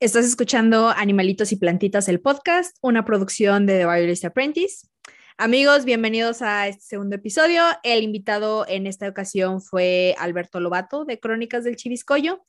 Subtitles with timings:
[0.00, 4.88] Estás escuchando Animalitos y Plantitas, el podcast, una producción de The Wireless Apprentice.
[5.36, 7.62] Amigos, bienvenidos a este segundo episodio.
[7.82, 12.42] El invitado en esta ocasión fue Alberto Lobato de Crónicas del Chiviscoyo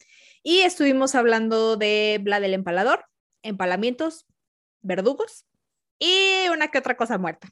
[0.44, 3.04] y estuvimos hablando de Bla del Empalador,
[3.44, 4.26] empalamientos,
[4.82, 5.46] verdugos
[6.00, 7.50] y una que otra cosa muerta.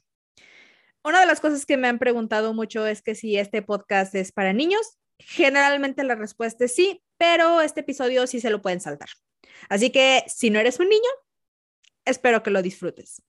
[1.04, 4.32] Una de las cosas que me han preguntado mucho es que si este podcast es
[4.32, 4.96] para niños.
[5.18, 9.10] Generalmente la respuesta es sí, pero este episodio sí se lo pueden saltar.
[9.68, 11.10] Así que si no eres un niño,
[12.04, 13.22] espero que lo disfrutes.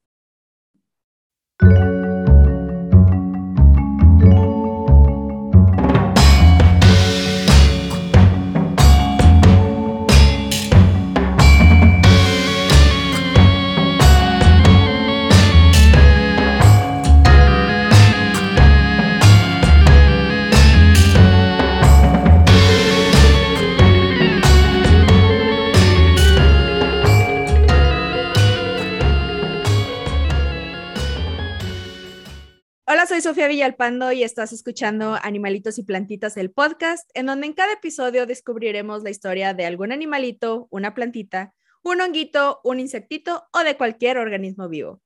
[33.08, 37.74] Soy Sofía Villalpando y estás escuchando Animalitos y Plantitas, el podcast, en donde en cada
[37.74, 43.76] episodio descubriremos la historia de algún animalito, una plantita, un honguito, un insectito o de
[43.76, 45.02] cualquier organismo vivo.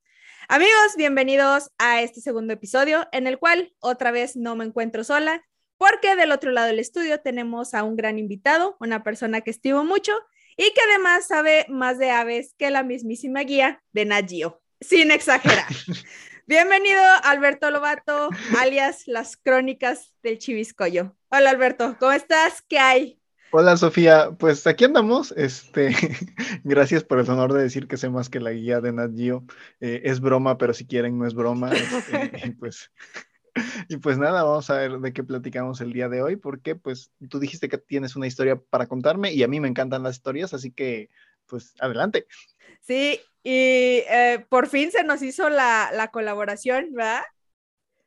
[0.49, 5.45] Amigos, bienvenidos a este segundo episodio en el cual otra vez no me encuentro sola
[5.77, 9.85] porque del otro lado del estudio tenemos a un gran invitado, una persona que estimo
[9.85, 10.11] mucho
[10.57, 15.67] y que además sabe más de aves que la mismísima guía de Nagio, sin exagerar.
[16.47, 18.29] Bienvenido, Alberto Lobato,
[18.59, 21.15] alias Las Crónicas del Chiviscoyo.
[21.29, 22.61] Hola, Alberto, ¿cómo estás?
[22.61, 23.19] ¿Qué hay?
[23.49, 24.29] Hola, Sofía.
[24.37, 25.31] Pues aquí andamos.
[25.31, 25.89] Este,
[26.63, 29.43] gracias por el honor de decir que sé más que la guía de Nat Geo.
[29.79, 31.71] Eh, es broma, pero si quieren, no es broma.
[31.73, 32.91] Este, y, pues,
[33.89, 37.11] y pues nada, vamos a ver de qué platicamos el día de hoy, porque pues
[37.27, 40.53] tú dijiste que tienes una historia para contarme y a mí me encantan las historias,
[40.53, 41.09] así que
[41.47, 42.27] pues adelante.
[42.81, 47.21] Sí, y eh, por fin se nos hizo la, la, colaboración, ¿verdad?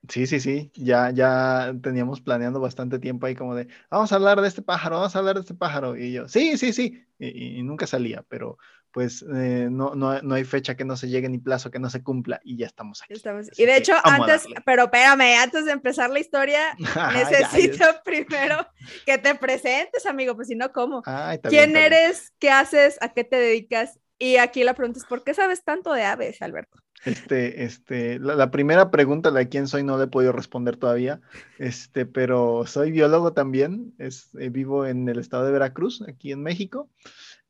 [0.08, 4.40] Sí, sí, sí, ya, ya teníamos planeando bastante tiempo ahí como de, vamos a hablar
[4.40, 5.96] de este pájaro, vamos a hablar de este pájaro.
[5.96, 8.58] Y yo, sí, sí, sí, y, nunca salía, pero
[8.90, 11.88] pues eh, no, no, no, hay fecha que no se llegue ni plazo que no
[11.88, 13.12] se cumpla y ya estamos aquí.
[13.12, 13.56] Estamos.
[13.56, 16.74] Y de hecho, antes, pero espérame, antes de empezar la historia,
[17.14, 18.66] necesito primero
[19.06, 21.04] que te presentes, amigo, pues si no, ¿cómo?
[21.44, 22.32] ¿Quién eres?
[22.40, 22.98] ¿Qué haces?
[23.00, 24.00] ¿A qué te dedicas?
[24.18, 26.78] Y aquí la pregunta es, ¿por qué sabes tanto de aves, Alberto?
[27.04, 31.20] Este, este, la, primera pregunta de quién soy no le he podido responder todavía,
[31.58, 36.42] este, pero soy biólogo también, es, eh, vivo en el estado de Veracruz, aquí en
[36.42, 36.90] México,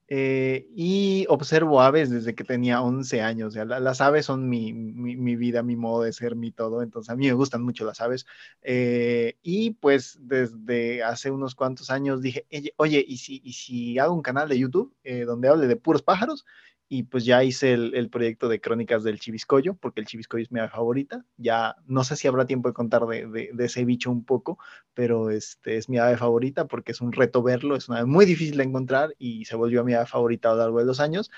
[0.09, 5.63] eh, y observo aves desde que tenía 11 años, las aves son mi, mi, vida,
[5.63, 8.27] mi modo de ser, mi todo, entonces a mí me gustan mucho las aves,
[8.63, 12.47] eh, y pues desde hace unos cuantos años dije,
[12.77, 14.95] oye, ¿y si, y si hago un canal de YouTube
[15.27, 16.45] donde hable de puros pájaros?
[16.88, 20.60] Y pues ya hice el, proyecto de Crónicas del Chiviscoyo, porque el Chiviscoyo es mi
[20.69, 21.25] favorita.
[21.37, 24.59] Ya no sé si habrá tiempo de contar de, ese bicho un poco,
[24.94, 28.25] pero este es mi ave favorita porque es un reto verlo, es una ave muy
[28.25, 31.31] difícil de encontrar y se volvió mi ave favorita a lo largo de los años.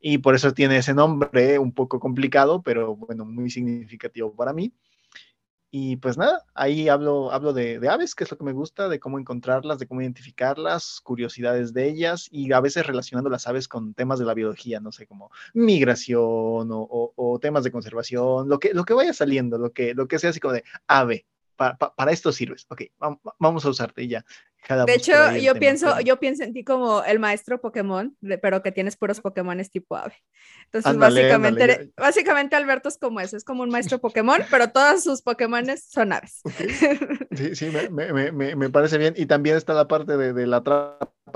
[0.00, 4.72] Y por eso tiene ese nombre un poco complicado, pero bueno, muy significativo para mí.
[5.70, 8.98] Y pues nada, ahí hablo, hablo de, aves, que es lo que me gusta, de
[8.98, 13.92] cómo encontrarlas, de cómo identificarlas, curiosidades de ellas y a veces relacionando las aves con
[13.92, 18.84] temas de la biología, no sé, como migración o, temas de conservación, lo que, lo
[18.84, 22.66] que vaya saliendo, lo que, lo que sea así como de ave, para esto sirves,
[22.70, 22.82] ok,
[23.38, 24.24] vamos a usarte y ya
[24.68, 28.96] de hecho, yo pienso, yo pienso en ti como el maestro Pokémon, pero que tienes
[28.96, 30.14] puros Pokémones tipo ave.
[30.66, 35.22] Entonces, básicamente, básicamente Alberto es como eso, es como un maestro Pokémon, pero todos sus
[35.22, 36.42] Pokémones son aves.
[37.34, 39.14] Sí, sí, me, me, me, me, parece bien.
[39.16, 40.62] Y también está la parte de, de la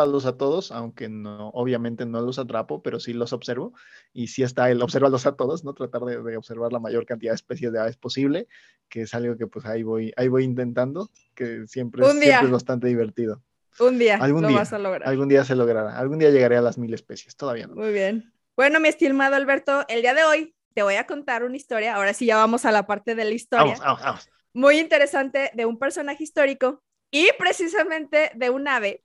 [0.06, 3.72] los a todos, aunque no, obviamente no los atrapo, pero sí los observo.
[4.12, 5.74] Y sí está el observarlos a todos, ¿no?
[5.74, 8.48] Tratar de, de, observar la mayor cantidad de especies de aves posible,
[8.88, 12.86] que es algo que pues ahí voy, ahí voy intentando, que siempre, siempre es bastante
[12.88, 13.42] divertido.
[13.78, 15.08] Un día algún lo día, vas a lograr.
[15.08, 15.98] Algún día se logrará.
[15.98, 17.74] Algún día llegaré a las mil especies, todavía no.
[17.74, 18.32] Muy bien.
[18.54, 21.94] Bueno, mi estimado Alberto, el día de hoy te voy a contar una historia.
[21.94, 23.64] Ahora sí ya vamos a la parte de la historia.
[23.64, 24.28] Vamos, vamos, vamos.
[24.54, 29.02] Muy interesante de un personaje histórico y precisamente de un ave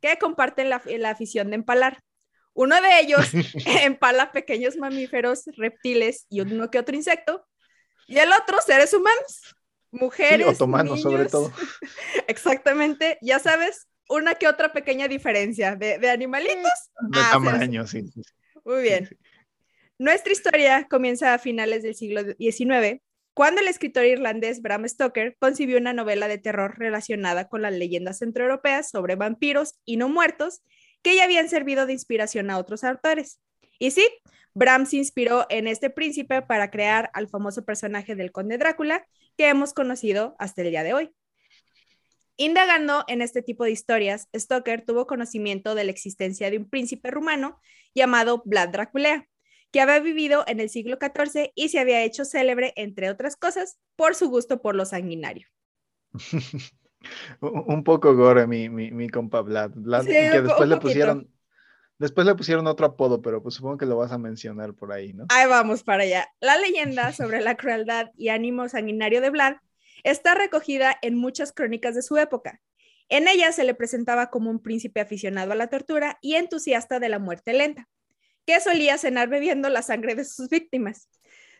[0.00, 2.02] que comparten la, afición de empalar.
[2.54, 3.30] Uno de ellos
[3.82, 7.46] empala pequeños mamíferos, reptiles y uno que otro insecto,
[8.06, 9.54] y el otro seres humanos,
[9.90, 10.46] mujeres.
[10.46, 11.52] Sí, otomanos, sobre todo.
[12.26, 16.72] Exactamente, ya sabes, una que otra pequeña diferencia de, animalitos.
[17.10, 18.10] De tamaño, sí,
[18.64, 19.08] Muy bien.
[19.98, 23.02] Nuestra historia comienza a finales del siglo XIX
[23.38, 28.18] cuando el escritor irlandés Bram Stoker concibió una novela de terror relacionada con las leyendas
[28.18, 30.62] centroeuropeas sobre vampiros y no muertos,
[31.02, 33.40] que ya habían servido de inspiración a otros autores.
[33.78, 34.08] Y sí,
[34.54, 39.06] Bram se inspiró en este príncipe para crear al famoso personaje del conde Drácula
[39.38, 41.14] que hemos conocido hasta el día de hoy.
[42.36, 47.10] Indagando en este tipo de historias, Stoker tuvo conocimiento de la existencia de un príncipe
[47.10, 47.60] rumano
[47.94, 49.28] llamado Vlad Dracula,
[49.70, 53.78] que había vivido en el siglo XIV y se había hecho célebre, entre otras cosas,
[53.96, 55.46] por su gusto por lo sanguinario.
[57.40, 59.72] un poco gore mi, mi, compa Vlad.
[60.04, 61.30] que después le pusieron
[61.98, 65.12] Después le pusieron otro apodo, pero pues supongo que lo vas a mencionar por ahí,
[65.12, 65.26] ¿no?
[65.30, 66.28] Ahí vamos para allá.
[66.40, 69.56] La leyenda sobre la crueldad y ánimo sanguinario de Vlad
[70.04, 72.60] está recogida en muchas crónicas de su época.
[73.08, 77.08] En ella se le presentaba como un príncipe aficionado a la tortura y entusiasta de
[77.08, 77.88] la muerte lenta,
[78.46, 81.08] que solía cenar bebiendo la sangre de sus víctimas.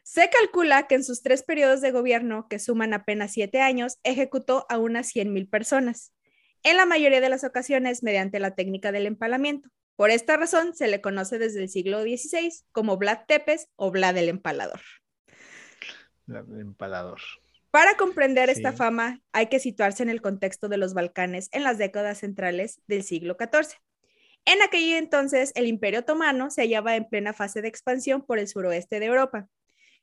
[0.04, 4.66] Se calcula que en sus tres periodos de gobierno, que suman apenas siete años, ejecutó
[4.68, 6.14] a unas 100.000 personas,
[6.62, 9.68] en la mayoría de las ocasiones mediante la técnica del empalamiento.
[9.98, 14.16] Por esta razón se le conoce desde el siglo XVI como Vlad Tepes o Vlad
[14.16, 14.80] el Empalador.
[16.26, 17.20] Vlad el Empalador.
[17.72, 21.78] Para comprender esta fama hay que situarse en el contexto de los Balcanes en las
[21.78, 23.76] décadas centrales del siglo XIV.
[24.44, 28.46] En aquel entonces el Imperio Otomano se hallaba en plena fase de expansión por el
[28.46, 29.48] suroeste de Europa.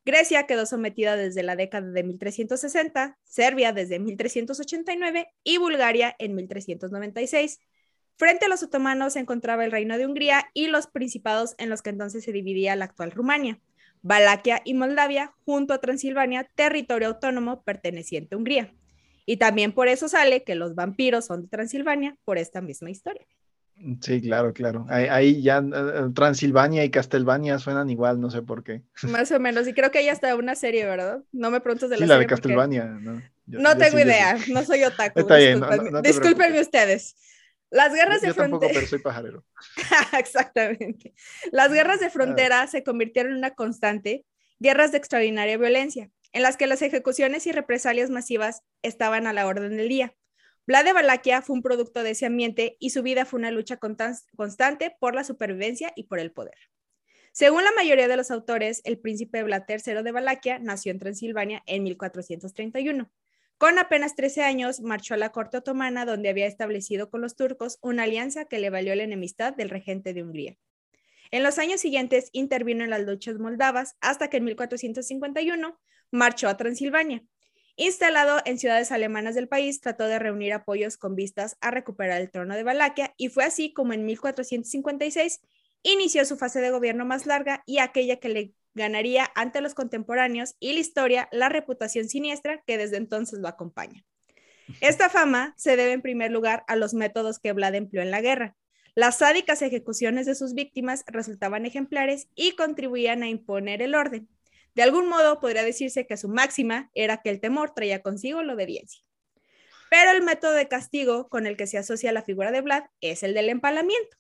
[0.04, 7.60] Grecia quedó sometida desde la década de 1360, Serbia desde 1389 y Bulgaria en 1396
[8.18, 11.82] Frente a los otomanos se encontraba el reino de Hungría y los principados en los
[11.82, 13.60] que entonces se dividía la actual Rumania,
[14.02, 18.74] Valaquia y Moldavia, junto a Transilvania, territorio autónomo perteneciente a Hungría.
[19.26, 23.26] Y también por eso sale que los vampiros son de Transilvania, por esta misma historia.
[24.00, 24.86] Sí, claro, claro.
[24.90, 28.84] Ahí, ya eh, Transilvania y Castelvania suenan igual, no sé por qué.
[29.04, 31.24] Más o menos, y creo que hay hasta una serie, ¿verdad?
[31.34, 33.22] No me preguntes de la sí, la de Castelvania, ¿no?
[33.48, 35.20] no tengo idea, no soy otaku.
[35.20, 35.62] Está bien,
[36.02, 37.16] Discúlpenme ustedes.
[37.76, 38.72] Las guerras de frontera.
[38.74, 39.44] pero soy pajarero.
[40.18, 41.14] Exactamente.
[41.52, 42.10] Las guerras de ah.
[42.10, 44.26] frontera se convirtieron en una constante,
[44.60, 49.46] guerras de extraordinaria violencia, en las que las ejecuciones y represalias masivas estaban a la
[49.46, 50.16] orden del día.
[50.66, 53.78] Vlad de Valaquia fue un producto de ese ambiente y su vida fue una lucha
[53.78, 56.58] constante por la supervivencia y por el poder.
[57.34, 61.62] Según la mayoría de los autores, el príncipe Vlad III de Valaquia nació en Transilvania
[61.66, 63.12] en 1431.
[63.58, 67.80] Con apenas 13 años, marchó a la corte otomana, donde había establecido con los turcos
[67.82, 70.58] una alianza que le valió la enemistad del regente de Hungría.
[71.32, 75.80] En los años siguientes intervino en las luchas moldavas hasta que en 1451
[76.12, 77.24] marchó a Transilvania.
[77.78, 82.32] Instalado en ciudades alemanas del país, trató de reunir apoyos con vistas a recuperar el
[82.32, 85.42] trono de Valaquia y fue así como en 1456
[85.84, 90.56] inició su fase de gobierno más larga y aquella que le ganaría ante los contemporáneos
[90.60, 94.06] y la historia la reputación siniestra que desde entonces lo acompaña.
[94.82, 98.22] Esta fama se debe en primer lugar a los métodos que Vlad empleó en la
[98.22, 98.56] guerra.
[98.94, 104.30] Las sádicas ejecuciones de sus víctimas resultaban ejemplares y contribuían a imponer el orden.
[104.74, 108.54] De algún modo podría decirse que su máxima era que el temor traía consigo la
[108.54, 109.02] obediencia.
[109.90, 113.24] Pero el método de castigo con el que se asocia la figura de Vlad es
[113.24, 114.18] el del empalamiento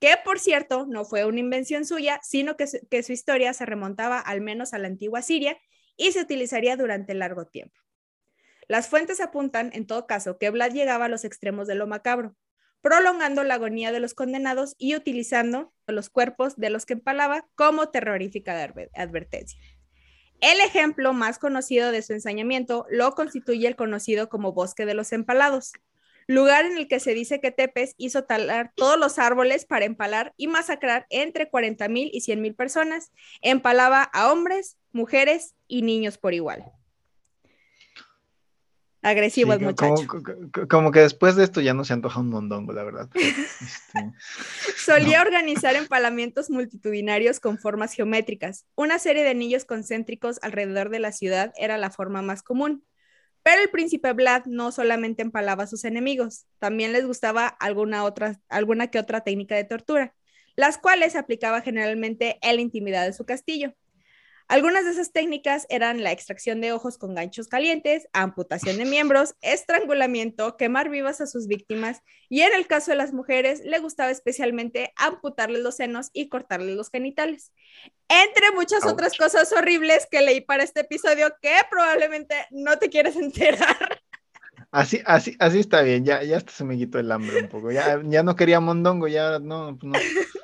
[0.00, 4.40] que por cierto no fue una invención suya, sino que su, historia se remontaba al
[4.40, 5.58] menos a la antigua Siria
[5.96, 7.80] y se utilizaría durante largo tiempo.
[8.68, 12.36] Las fuentes apuntan, en todo caso, que Vlad llegaba a los extremos de lo macabro,
[12.82, 17.88] prolongando la agonía de los condenados y utilizando los cuerpos de los que empalaba como
[17.88, 19.58] terrorífica advertencia.
[20.40, 25.12] El ejemplo más conocido de su ensañamiento lo constituye el conocido como Bosque de los
[25.12, 25.72] Empalados,
[26.26, 30.34] lugar en el que se dice que Tepes hizo talar todos los árboles para empalar
[30.36, 33.12] y masacrar entre 40 mil y 100 mil personas.
[33.40, 36.64] Empalaba a hombres, mujeres y niños por igual.
[39.02, 40.04] Agresivo el muchacho.
[40.68, 43.08] Como, que después de esto ya no se antoja un mondongo, la verdad.
[43.16, 44.12] Este,
[44.76, 48.66] Solía organizar empalamientos multitudinarios con formas geométricas.
[48.74, 52.84] Una serie de anillos concéntricos alrededor de la ciudad era la forma más común.
[53.46, 58.40] Pero el príncipe Vlad no solamente empalaba a sus enemigos, también les gustaba alguna, otra,
[58.48, 60.16] alguna que otra técnica de tortura,
[60.56, 63.72] las cuales aplicaba generalmente en la intimidad de su castillo.
[64.48, 69.34] Algunas de esas técnicas eran la extracción de ojos con ganchos calientes, amputación de miembros,
[69.40, 74.10] estrangulamiento, quemar vivas a sus víctimas y en el caso de las mujeres le gustaba
[74.10, 77.52] especialmente amputarles los senos y cortarles los genitales.
[78.08, 83.16] Entre muchas otras cosas horribles que leí para este episodio que probablemente no te quieres
[83.16, 84.00] enterar.
[84.70, 87.72] Así, así, así está bien, ya, ya se me quitó el hambre un poco.
[87.72, 89.92] Ya, ya no quería mondongo, ya no, no.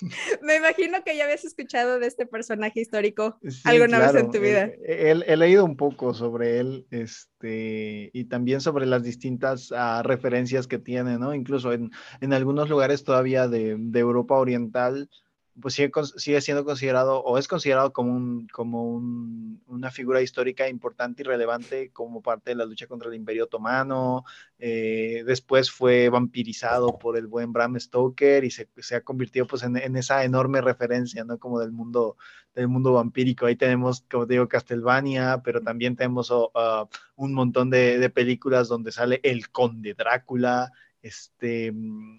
[0.42, 4.70] Me imagino que ya habías escuchado de este personaje histórico alguna vez en tu vida.
[4.84, 10.78] He, leído un poco sobre él, este, y también sobre las distintas uh, referencias que
[10.78, 11.34] tiene, ¿no?
[11.34, 11.90] Incluso en,
[12.20, 15.08] en algunos lugares todavía de, de Europa Oriental
[15.60, 20.68] pues sigue, sigue, siendo considerado o es considerado como, un, como un, una figura histórica
[20.68, 24.24] importante y relevante como parte de la lucha contra el Imperio Otomano.
[24.58, 29.62] Eh, después fue vampirizado por el buen Bram Stoker y se, se ha convertido pues
[29.62, 31.38] en, en, esa enorme referencia, ¿no?
[31.38, 32.16] Como del mundo,
[32.54, 33.46] del mundo vampírico.
[33.46, 36.50] Ahí tenemos, como te digo, Castlevania, pero también tenemos uh,
[37.16, 42.16] un montón de, de películas donde sale el Conde Drácula, este, mm,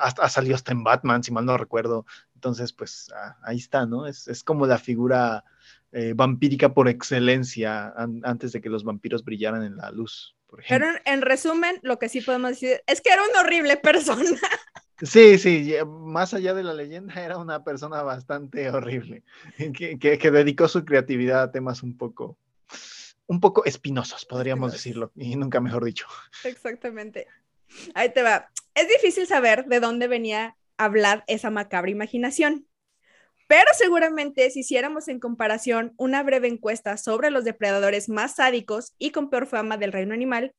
[0.00, 2.06] hasta, ha salido hasta en Batman, si mal no recuerdo.
[2.34, 4.06] Entonces, pues ah, ahí está, ¿no?
[4.06, 5.44] Es, es como la figura
[5.90, 10.36] eh, vampírica por excelencia antes de que los vampiros brillaran en la luz.
[10.46, 10.86] Por ejemplo.
[10.86, 14.24] Pero en, resumen, lo que sí podemos decir es que era una horrible persona.
[15.00, 19.22] Sí, sí, más allá de la leyenda, era una persona bastante horrible,
[19.72, 22.36] que, que, que dedicó su creatividad a temas un poco,
[23.28, 26.08] un poco espinosos, podríamos decirlo, y nunca mejor dicho.
[26.42, 27.28] Exactamente.
[27.94, 28.50] Ahí te va.
[28.74, 32.66] Es difícil saber de dónde venía a Vlad esa macabra imaginación.
[33.48, 39.10] Pero seguramente si hiciéramos en comparación una breve encuesta sobre los depredadores más sádicos y
[39.10, 40.54] con peor fama del reino animal,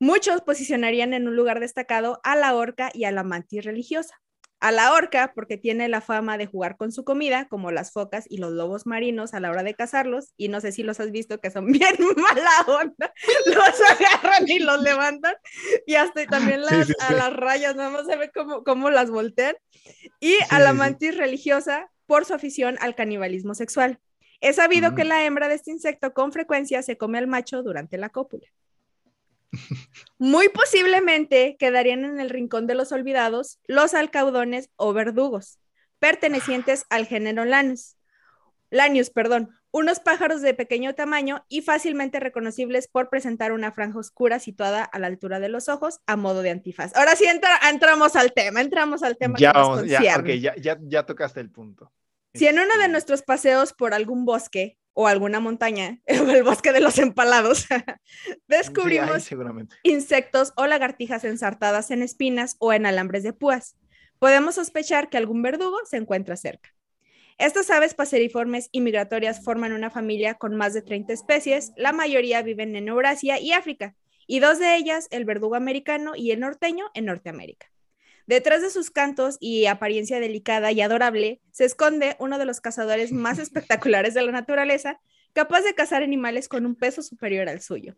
[0.00, 4.23] muchos posicionarían en un lugar destacado a la orca y a la mantis religiosa
[4.64, 8.24] a la orca porque tiene la fama de jugar con su comida, como las focas
[8.30, 11.10] y los lobos marinos a la hora de cazarlos, y no sé si los has
[11.10, 13.12] visto que son bien mala onda,
[13.44, 15.34] los agarran y los levantan,
[15.86, 19.54] y hasta también las, a las rayas, nada más se ve cómo, cómo las voltean,
[20.18, 24.00] y a la mantis religiosa por su afición al canibalismo sexual.
[24.40, 27.98] Es sabido que la hembra de este insecto con frecuencia se come al macho durante
[27.98, 28.48] la cópula.
[30.18, 35.58] Muy posiblemente quedarían en el rincón de los olvidados los alcaudones o verdugos,
[35.98, 37.96] pertenecientes al género Lanus.
[38.70, 44.38] Lanius, perdón, unos pájaros de pequeño tamaño y fácilmente reconocibles por presentar una franja oscura
[44.38, 46.94] situada a la altura de los ojos a modo de antifaz.
[46.96, 49.36] Ahora sí entramos al tema, entramos al tema.
[49.38, 49.52] Ya,
[49.86, 51.92] ya, ya, ya tocaste el punto.
[52.34, 56.72] Si en uno de este nuestros paseos por algún bosque o alguna montaña, el bosque
[56.72, 57.66] de los empalados,
[58.48, 59.28] descubrimos
[59.82, 63.76] insectos o lagartijas ensartadas en espinas o en alambres de púas.
[64.18, 66.70] Podemos sospechar que algún verdugo se encuentra cerca.
[67.36, 72.42] Estas aves paseriformes y migratorias forman una familia con más de 30 especies, la mayoría
[72.42, 73.96] viven en Eurasia y África,
[74.26, 77.73] y dos de ellas, el verdugo americano y el norteño, en Norteamérica.
[78.26, 83.12] Detrás de sus cantos y apariencia delicada y adorable, se esconde uno de los cazadores
[83.12, 85.00] más espectaculares de la naturaleza,
[85.32, 87.94] capaz de cazar animales con un peso superior al suyo.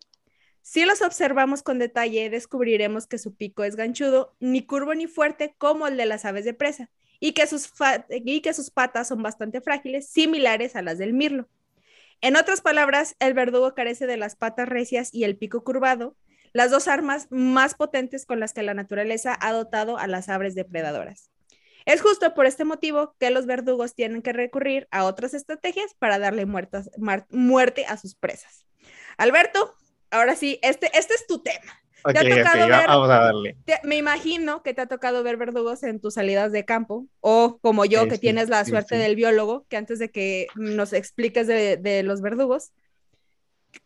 [0.62, 5.54] Si los observamos con detalle, descubriremos que su pico es ganchudo, ni curvo ni fuerte
[5.58, 6.90] como el de las aves de presa,
[7.20, 7.70] y que sus,
[8.10, 11.48] y que sus patas son bastante frágiles, similares a las del mirlo.
[12.20, 16.16] En otras palabras, el verdugo carece de las patas recias y el pico curvado,
[16.56, 20.54] las dos armas más potentes con las que la naturaleza ha dotado a las aves
[20.54, 21.30] depredadoras.
[21.84, 26.18] Es justo por este motivo que los verdugos tienen que recurrir a otras estrategias para
[26.18, 28.66] darle muerte a sus presas.
[29.18, 29.74] Alberto,
[30.10, 31.82] ahora sí, este, este es tu tema.
[32.10, 33.56] ¿Te ha tocado ver, vamos a darle.
[33.82, 37.84] me imagino que te ha tocado ver verdugos en tus salidas de campo, o como
[37.84, 42.02] yo, que tienes la suerte del biólogo, que antes de que nos expliques de, de
[42.02, 42.72] los verdugos,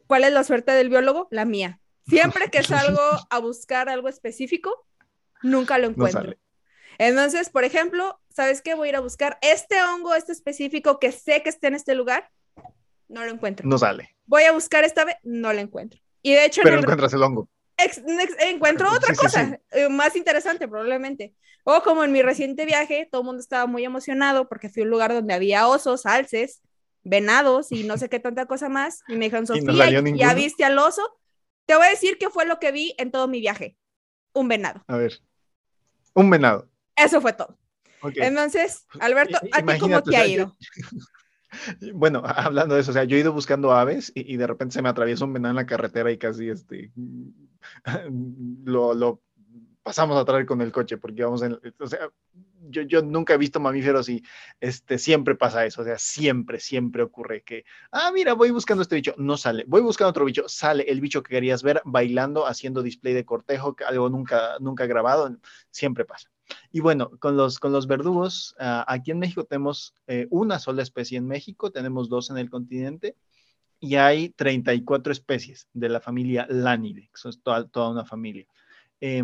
[0.06, 1.26] ¿cuál es la suerte del biólogo?
[1.32, 1.80] La mía.
[2.08, 4.86] Siempre que salgo a buscar algo específico,
[5.42, 6.34] nunca lo encuentro.
[6.98, 8.74] Entonces, por ejemplo, ¿sabes qué?
[8.74, 11.94] Voy a ir a buscar este hongo, este específico que sé que está en este
[11.94, 12.30] lugar.
[13.08, 13.66] No lo encuentro.
[13.68, 14.14] No sale.
[14.26, 16.00] Voy a buscar esta vez, no lo encuentro.
[16.22, 16.60] Y de hecho...
[16.62, 17.48] Pero encuentras el hongo.
[18.40, 21.34] encuentro otra cosa eh, más interesante probablemente.
[21.64, 24.84] O como en mi reciente viaje, todo el mundo estaba muy emocionado porque fui a
[24.84, 26.62] un lugar donde había osos, alces,
[27.02, 29.02] venados y no sé qué tanta cosa más.
[29.08, 31.02] Y me dijeron, Sofía, ¿ya viste al oso?
[31.66, 33.76] Te voy a decir qué fue lo que vi en todo mi viaje.
[34.32, 34.82] Un venado.
[34.86, 35.20] A ver.
[36.14, 36.68] Un venado.
[36.96, 37.58] Eso fue todo.
[38.14, 40.56] Entonces, Alberto, ¿a ti cómo te ha ido?
[41.94, 44.82] Bueno, hablando de eso, o sea, yo he ido buscando aves y, de repente se
[44.82, 46.92] me atraviesa un venado en la carretera y casi este
[48.64, 49.20] lo, lo
[49.82, 52.08] pasamos a traer con el coche porque vamos en, o sea,
[52.68, 54.22] yo, yo, nunca he visto mamíferos y
[54.60, 58.96] este, siempre pasa eso, o sea, siempre, siempre ocurre que, ah, mira, voy buscando este
[58.96, 62.82] bicho, no sale, voy buscando otro bicho, sale el bicho que querías ver bailando, haciendo
[62.82, 65.36] display de cortejo, algo nunca, nunca grabado,
[65.70, 66.30] siempre pasa.
[66.72, 70.82] Y bueno, con los, con los verdugos, uh, aquí en México tenemos eh, una sola
[70.82, 73.16] especie en México, tenemos dos en el continente
[73.78, 78.46] y hay 34 especies de la familia Lánide, que es toda, toda una familia.
[79.00, 79.22] Eh,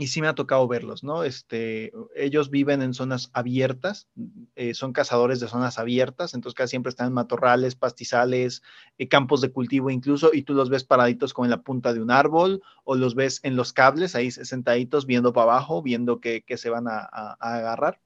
[0.00, 1.24] y sí me ha tocado verlos, ¿no?
[1.24, 4.08] Este, ellos viven en zonas abiertas,
[4.54, 8.62] eh, son cazadores de zonas abiertas, entonces casi siempre están en matorrales, pastizales,
[8.96, 12.00] eh, campos de cultivo incluso, y tú los ves paraditos como en la punta de
[12.00, 16.44] un árbol, o los ves en los cables, ahí sentaditos, viendo para abajo, viendo que,
[16.56, 17.00] se van a,
[17.40, 18.00] agarrar.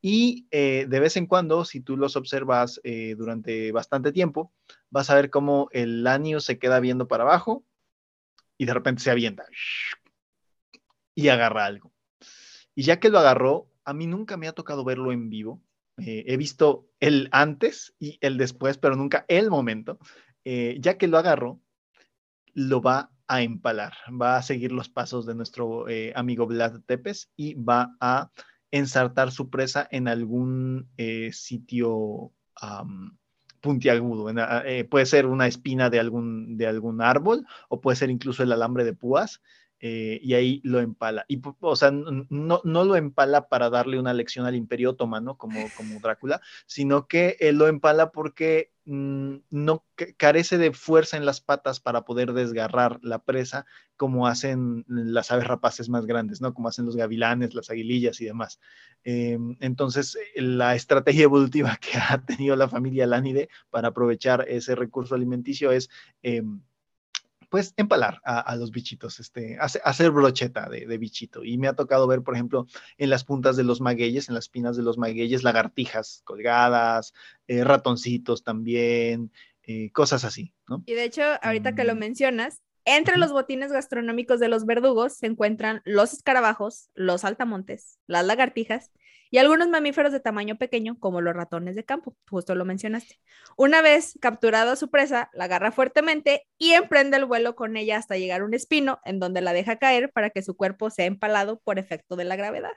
[0.00, 2.80] Y eh, de vez en cuando, si tú los observas
[3.16, 4.52] durante bastante tiempo,
[4.90, 7.64] vas a ver cómo el año se queda viendo para abajo
[8.56, 9.46] y de repente se avienta
[11.14, 11.92] y agarra algo.
[12.74, 15.62] Y ya que lo agarró, a mí nunca me ha tocado verlo en vivo.
[15.98, 19.98] Eh, he visto el antes y el después, pero nunca el momento.
[20.44, 21.60] Eh, ya que lo agarró,
[22.52, 27.30] lo va a empalar, va a seguir los pasos de nuestro eh, amigo Vlad Tepes
[27.36, 28.30] y va a
[28.70, 30.90] ensartar su presa en algún
[31.30, 32.32] sitio
[33.60, 34.34] puntiagudo.
[34.90, 38.84] puede ser una espina de algún, de algún árbol o puede ser incluso el alambre
[38.84, 39.40] de púas
[39.86, 41.26] eh, y ahí lo empala.
[41.28, 45.60] Y, o sea, no, no, lo empala para darle una lección al imperio otomano como,
[45.76, 49.84] como Drácula, sino que él lo empala porque mm, no
[50.16, 53.66] carece de fuerza en las patas para poder desgarrar la presa
[53.98, 56.54] como hacen las aves rapaces más grandes, ¿no?
[56.54, 58.60] Como hacen los gavilanes, las aguilillas y demás.
[59.04, 65.14] Em, entonces, la estrategia evolutiva que ha tenido la familia Lánide para aprovechar ese recurso
[65.14, 65.90] alimenticio es
[66.22, 66.62] em,
[67.54, 71.44] pues empalar a, los bichitos, este, hacer brocheta de, bichito.
[71.44, 72.66] Y me ha tocado ver, por ejemplo,
[72.98, 77.14] en las puntas de los magueyes, en las espinas de los magueyes, lagartijas colgadas,
[77.46, 79.30] eh, ratoncitos también,
[79.62, 80.82] eh, cosas así, ¿no?
[80.84, 81.98] Y de hecho, ahorita que lo mm.
[81.98, 88.24] mencionas, entre los botines gastronómicos de los verdugos se encuentran los escarabajos, los altamontes, las
[88.24, 88.90] lagartijas
[89.30, 93.18] y algunos mamíferos de tamaño pequeño, como los ratones de campo, justo lo mencionaste.
[93.56, 98.16] Una vez capturada su presa, la agarra fuertemente y emprende el vuelo con ella hasta
[98.16, 101.58] llegar a un espino, en donde la deja caer para que su cuerpo sea empalado
[101.64, 102.74] por efecto de la gravedad.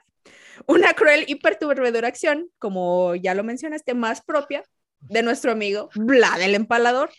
[0.66, 4.64] Una cruel y perturbadora acción, como ya lo mencionaste, más propia
[5.00, 7.10] de nuestro amigo Vlad el empalador,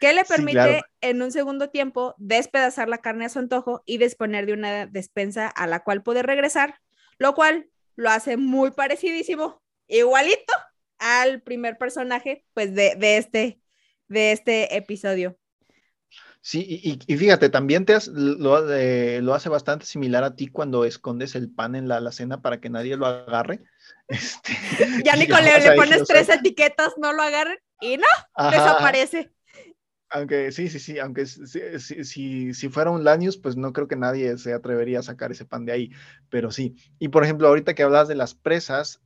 [0.00, 4.46] que le permite en un segundo tiempo despedazar la carne a su antojo y disponer
[4.46, 6.80] de una despensa a la cual puede regresar,
[7.18, 10.52] lo cual lo hace muy parecidísimo, igualito
[10.98, 13.60] al primer personaje, pues, de, este,
[14.08, 15.38] de este episodio.
[16.46, 21.34] Sí, y, fíjate, también te lo, eh, lo, hace bastante similar a ti cuando escondes
[21.36, 23.64] el pan en la alacena para que nadie lo agarre.
[24.08, 24.52] Este,
[25.06, 29.32] ya, Nicole, le pones tres etiquetas, no lo agarren y no, desaparece.
[30.10, 33.96] Aunque sí, sí, sí, aunque si, si, si, fuera un Lanius, pues no creo que
[33.96, 35.90] nadie se atrevería a sacar ese pan de ahí,
[36.28, 36.76] pero sí.
[36.98, 39.00] Y por ejemplo, ahorita que hablas de las presas,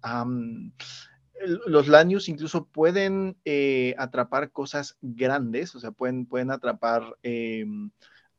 [1.67, 7.91] los Lanius incluso pueden eh, atrapar cosas grandes, o sea, pueden, pueden atrapar em,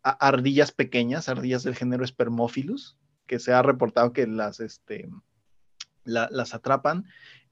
[0.02, 5.10] ardillas pequeñas, ardillas del género Spermophilus, que se ha reportado que las, este,
[6.04, 7.06] las atrapan.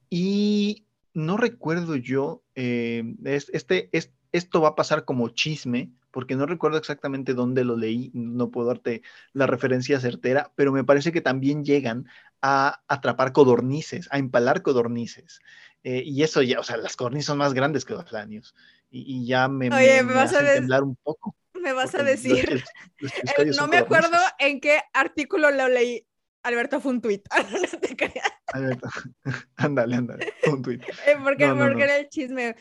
[0.09, 6.45] Y no recuerdo yo, eh, este, este esto va a pasar como chisme, porque no
[6.45, 9.01] recuerdo exactamente dónde lo leí, no puedo darte
[9.33, 12.07] la referencia certera, pero me parece que también llegan
[12.41, 15.41] a atrapar codornices, a empalar codornices.
[15.83, 18.55] Eh, y eso ya, o sea, las codornices son más grandes que los lanios.
[18.89, 21.35] Y, ya me, Oye, me, vas a temblar un poco.
[21.53, 22.63] Me vas a decir.
[23.01, 26.05] Eh, no me acuerdo en qué artículo lo leí.
[26.43, 27.27] Alberto fue un tuit.
[27.73, 28.31] no te creas.
[28.47, 28.87] Alberto,
[29.57, 30.81] ándale, ándale, un tuit.
[31.05, 32.55] Eh, porque, porque era el chisme.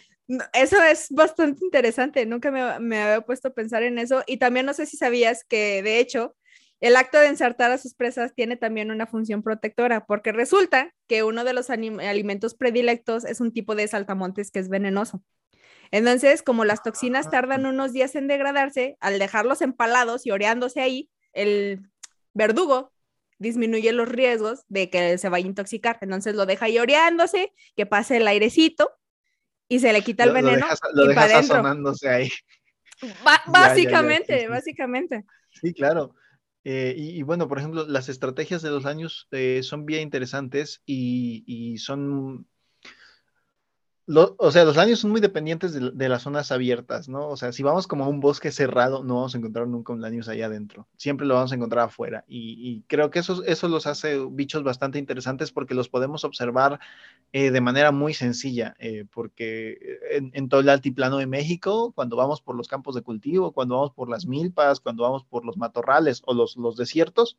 [0.52, 4.66] Eso es bastante interesante, nunca me, me, había puesto a pensar en eso y también
[4.66, 6.34] no sé si sabías que de hecho
[6.80, 11.22] el acto de ensartar a sus presas tiene también una función protectora porque resulta que
[11.22, 15.22] uno de los alimentos predilectos es un tipo de saltamontes que es venenoso.
[15.90, 21.10] Entonces, como las toxinas tardan unos días en degradarse, al dejarlos empalados y oreándose ahí,
[21.32, 21.88] el
[22.34, 22.92] verdugo
[23.38, 25.98] disminuye los riesgos de que se vaya a intoxicar.
[26.00, 28.90] Entonces lo deja ahí oreándose, que pase el airecito
[29.68, 30.66] y se le quita el veneno.
[30.92, 32.30] Lo dejas, lo ahí.
[33.46, 35.24] básicamente, básicamente.
[35.50, 36.14] Sí, claro.
[36.68, 41.44] Eh, y, bueno, por ejemplo, las estrategias de los años eh, son bien interesantes y,
[41.46, 42.48] y son
[44.08, 47.28] o sea, los laños son muy dependientes de, las zonas abiertas, ¿no?
[47.28, 50.00] O sea, si vamos como a un bosque cerrado, no vamos a encontrar nunca un
[50.00, 50.86] laños allá adentro.
[50.96, 52.24] Siempre lo vamos a encontrar afuera.
[52.28, 56.78] Y, creo que eso, eso los hace bichos bastante interesantes porque los podemos observar
[57.32, 58.76] eh, de manera muy sencilla.
[58.78, 63.50] Eh, porque en, todo el altiplano de México, cuando vamos por los campos de cultivo,
[63.52, 67.38] cuando vamos por las milpas, cuando vamos por los matorrales o los, los desiertos,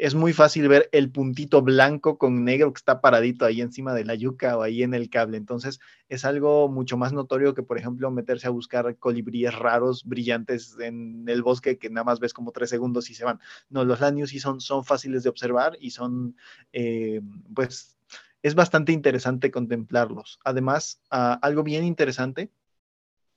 [0.00, 4.06] es muy fácil ver el puntito blanco con negro que está paradito ahí encima de
[4.06, 5.36] la yuca o ahí en el cable.
[5.36, 10.74] Entonces es algo mucho más notorio que, por ejemplo, meterse a buscar colibríes raros, brillantes
[10.80, 13.40] en el bosque que nada más ves como tres segundos y se van.
[13.68, 16.34] No, los lanius sí son, son fáciles de observar y son,
[16.72, 17.20] eh,
[17.54, 17.98] pues,
[18.42, 20.40] es bastante interesante contemplarlos.
[20.44, 22.50] Además, algo bien interesante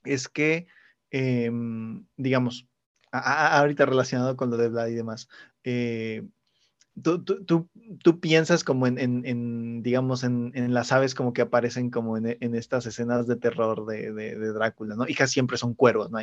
[0.05, 0.67] es que,
[1.11, 2.69] em, digamos,
[3.11, 5.27] ahorita relacionado con lo de Vlad y demás,
[5.65, 6.23] eh,
[7.01, 7.67] Tú, tú,
[8.03, 12.55] tú, piensas como en, en, digamos, en, en, las aves como que aparecen como en,
[12.55, 15.07] estas escenas de terror de, de, Drácula, ¿no?
[15.07, 16.19] Hijas siempre son cuervos, ¿no?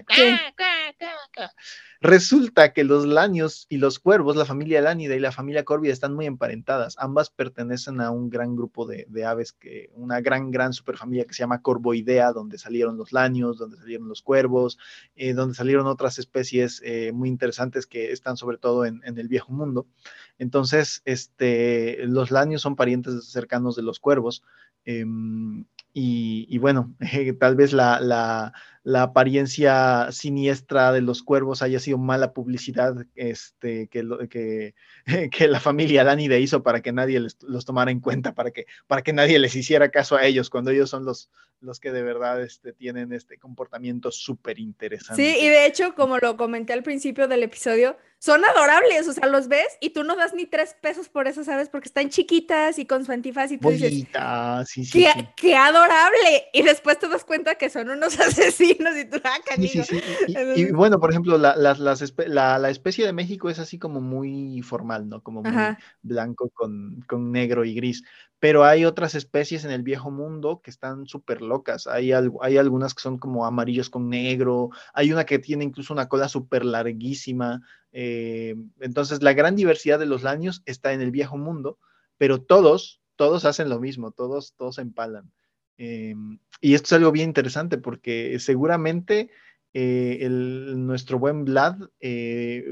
[2.03, 6.15] Resulta que los lanios y los cuervos, la familia lánida y la familia córvida están
[6.15, 6.97] muy emparentadas.
[6.99, 11.43] Ambas pertenecen a un gran grupo de, aves, que, una gran, gran superfamilia que se
[11.43, 14.79] llama Corvoidea, donde salieron los lanios, donde salieron los cuervos,
[15.15, 19.53] eh, donde salieron otras especies eh, muy interesantes que están sobre todo en, el viejo
[19.53, 19.87] mundo.
[20.39, 24.43] Entonces, este, los lanios son parientes cercanos de los cuervos.
[24.87, 26.95] Em, y, bueno,
[27.41, 28.53] tal vez la,
[28.95, 34.75] apariencia siniestra de los cuervos haya sido mala publicidad este, que,
[35.49, 39.13] la familia Danide hizo para que nadie los tomara en cuenta, para que, para que
[39.13, 42.73] nadie les hiciera caso a ellos, cuando ellos son los, los que de verdad este,
[42.73, 45.23] tienen este comportamiento súper interesante.
[45.23, 49.27] Sí, y de hecho, como lo comenté al principio del episodio, son adorables, o sea,
[49.29, 51.71] los ves y tú no das ni tres pesos por eso, ¿sabes?
[51.71, 54.07] Porque están chiquitas y con su antifaz y tú dices,
[54.67, 56.45] sí, sí, qué, qué, adorable.
[56.53, 60.03] Y después te das cuenta que son unos asesinos y tú, ah, sí, sí,
[60.55, 65.23] y, bueno, por ejemplo, la, la, especie de México es así como muy formal, ¿no?
[65.23, 68.05] Como muy blanco con, con negro y gris
[68.41, 71.87] pero hay otras especies en el viejo mundo que están súper locas.
[71.87, 76.09] Hay, hay algunas que son como amarillos con negro, hay una que tiene incluso una
[76.09, 77.61] cola súper larguísima.
[77.93, 81.79] Eh, entonces, la gran diversidad de los laños está en el viejo mundo,
[82.19, 85.31] pero todos, todos hacen lo mismo, todos, todos empalan.
[85.79, 86.15] Eh,
[86.61, 89.31] y esto es algo bien interesante porque seguramente
[89.73, 91.77] eh, nuestro buen Vlad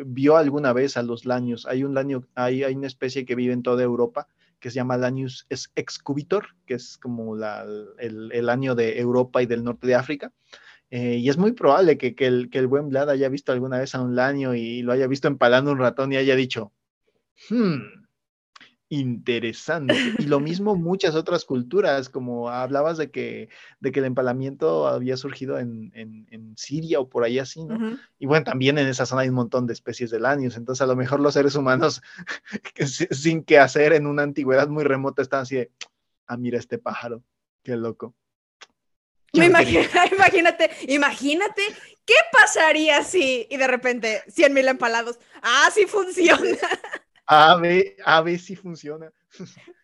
[0.07, 1.67] vio alguna vez a los laños.
[1.67, 4.29] Hay un laño, hay, hay una especie que vive en toda Europa
[4.61, 9.87] que se llama Lanius excubitor, que es como el, año de Europa y del norte
[9.87, 10.33] de África.
[10.91, 13.95] Eh, y es muy probable que, el, que, el, buen Vlad haya visto alguna vez
[13.95, 16.73] a un laño y lo haya visto empalando un ratón y haya dicho,
[17.51, 17.77] hmm,
[18.89, 19.95] interesante.
[20.19, 23.49] Y lo mismo muchas otras culturas, como hablabas de que,
[23.81, 25.93] de que el empalamiento había surgido en,
[26.57, 27.99] Siria o por ahí así, ¿no?
[28.19, 30.87] Y bueno, también en esa zona hay un montón de especies de lanios, entonces a
[30.87, 32.03] lo mejor los seres humanos,
[33.11, 35.71] sin que hacer en una antigüedad muy remota, están así de,
[36.27, 37.23] ah, mira este pájaro,
[37.63, 38.15] qué loco.
[39.33, 41.63] imagínate, imagínate,
[42.05, 45.19] ¿qué pasaría si, y de repente, 100 mil empalados?
[45.43, 46.57] Ah, sí funciona.
[47.31, 49.13] A ver, a ver si funciona.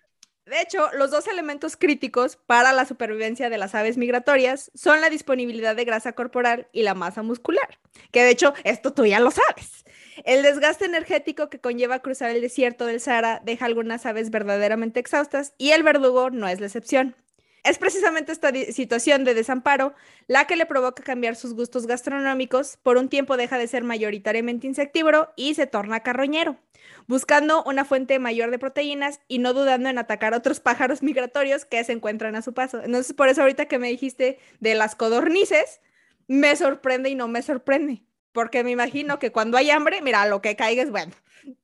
[0.47, 5.09] De hecho, los dos elementos críticos para la supervivencia de las aves migratorias son la
[5.09, 7.79] disponibilidad de grasa corporal y la masa muscular,
[8.11, 9.85] que de hecho esto tú ya lo sabes.
[10.25, 15.55] El desgaste energético que conlleva cruzar el desierto del Sahara deja algunas aves verdaderamente exhaustas
[15.57, 17.17] y el verdugo no es la excepción.
[17.65, 19.95] Es precisamente esta situación de desamparo
[20.27, 22.77] la que le provoca cambiar sus gustos gastronómicos.
[22.83, 26.59] Por un tiempo deja de ser mayoritariamente insectívoro y se torna carroñero,
[27.07, 31.83] buscando una fuente mayor de proteínas y no dudando en atacar otros pájaros migratorios que
[31.85, 32.83] se encuentran a su paso.
[32.83, 35.81] Entonces, por eso ahorita que me dijiste de las codornices,
[36.29, 40.43] me sorprende y no me sorprende, porque me imagino que cuando hay hambre, mira, lo
[40.43, 41.13] que caiga es bueno,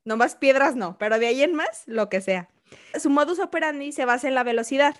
[0.06, 2.48] no más piedras no, pero de ahí en más, lo que sea.
[2.98, 4.96] Su modus operandi se basa en la velocidad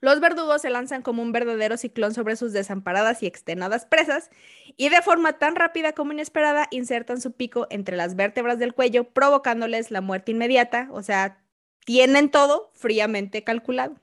[0.00, 4.30] los verdugos se lanzan como un verdadero ciclón sobre sus desamparadas y extenuadas presas
[4.76, 9.04] y de forma tan rápida como inesperada insertan su pico entre las vértebras del cuello,
[9.04, 11.42] provocándoles la muerte inmediata, o sea,
[11.84, 13.96] tienen todo fríamente calculado.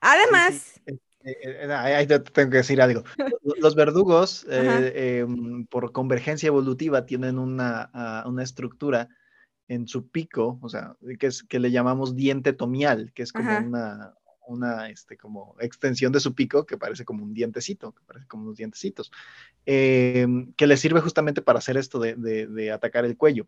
[0.00, 0.80] Además...
[0.86, 3.02] Eh, eh, eh, ahí te tengo que decir algo.
[3.60, 9.08] Los verdugos, em, por convergencia evolutiva, tienen una, ah, una, estructura
[9.66, 13.58] en su pico, o sea, que, es, que le llamamos diente tomial, que es como
[13.58, 14.14] una,
[14.46, 18.44] una este, como extensión de su pico que parece como un dientecito, que parece como
[18.44, 19.10] unos dientecitos,
[19.64, 23.46] em, que le sirve justamente para hacer esto de, atacar el cuello.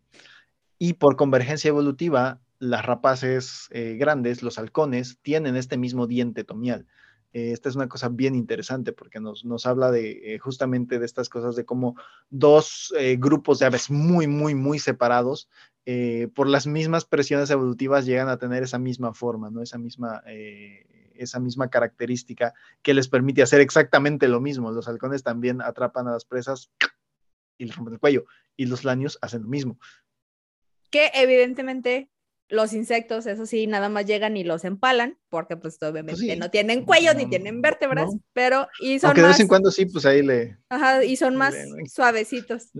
[0.77, 6.87] Y por convergencia evolutiva, las rapaces eh, grandes, los halcones, tienen este mismo diente tomial.
[7.31, 11.29] Eh, esta es una cosa bien interesante porque nos, habla de eh, justamente de estas
[11.29, 11.95] cosas de cómo
[12.29, 15.47] dos grupos de aves muy, muy, muy separados,
[16.35, 19.61] por las mismas presiones evolutivas, llegan a tener esa misma forma, ¿no?
[19.61, 20.23] Esa misma
[21.19, 24.71] esa misma característica que les permite hacer exactamente lo mismo.
[24.71, 26.71] Los halcones también atrapan a las presas
[27.57, 28.25] y les rompen el cuello,
[28.55, 29.77] y los lanios hacen lo mismo.
[30.89, 32.09] que evidentemente
[32.49, 36.83] los insectos, eso sí, nada más llegan y los empalan, porque pues obviamente no tienen
[36.83, 40.23] cuello ni tienen vértebras, pero y son Aunque de vez en cuando sí, pues ahí
[40.23, 40.57] le...
[40.69, 41.55] Ajá, y son más
[41.91, 42.71] suavecitos.